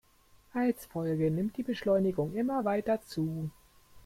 [0.55, 3.51] Als Folge nimmt die Beschleunigung immer weiter zu.